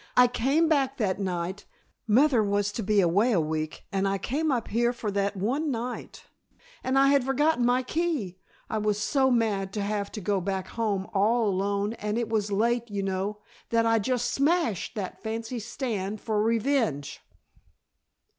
"I 0.17 0.25
came 0.25 0.67
back 0.67 0.97
that 0.97 1.19
night 1.19 1.65
mother 2.07 2.43
was 2.43 2.71
to 2.71 2.81
be 2.81 3.01
away 3.01 3.31
a 3.31 3.39
week 3.39 3.83
and 3.91 4.07
I 4.07 4.17
came 4.17 4.51
up 4.51 4.69
here 4.69 4.93
for 4.93 5.11
that 5.11 5.37
one 5.37 5.69
night 5.69 6.23
and 6.83 6.97
I 6.97 7.09
had 7.09 7.23
forgotten 7.23 7.67
my 7.67 7.83
key. 7.83 8.39
I 8.67 8.79
was 8.79 8.99
so 8.99 9.29
mad 9.29 9.71
to 9.73 9.83
have 9.83 10.11
to 10.13 10.19
go 10.19 10.41
back 10.41 10.69
home 10.69 11.05
all 11.13 11.47
alone 11.47 11.93
and 11.93 12.17
it 12.17 12.29
was 12.29 12.51
late, 12.51 12.89
you 12.89 13.03
know, 13.03 13.41
that 13.69 13.85
I 13.85 13.99
just 13.99 14.33
Smashed 14.33 14.95
that 14.95 15.21
fancy 15.21 15.59
stand 15.59 16.19
for 16.19 16.41
revenge!" 16.41 17.21